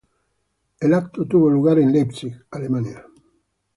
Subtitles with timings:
[0.79, 3.05] El evento tuvo lugar en Leipzig, Alemania.